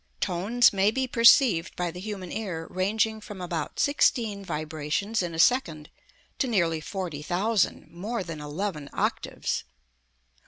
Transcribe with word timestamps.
Tones 0.19 0.73
may 0.73 0.89
be 0.89 1.05
perceived 1.07 1.75
by 1.75 1.91
the 1.91 1.99
human 1.99 2.31
ear 2.31 2.65
ranging 2.71 3.21
from 3.21 3.39
about 3.39 3.79
sixteen 3.79 4.43
vibrations 4.43 5.21
in 5.21 5.35
a 5.35 5.37
second 5.37 5.91
to 6.39 6.47
nearly 6.47 6.81
forty 6.81 7.21
thousand, 7.21 7.91
more 7.91 8.23
than 8.23 8.41
eleven 8.41 8.89
octaves. 8.93 9.63